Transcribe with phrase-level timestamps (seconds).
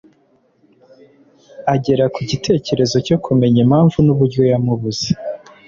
[1.73, 5.07] agera ku gitekerezo cyo kumenya impamvu n'uburyo yamubuze.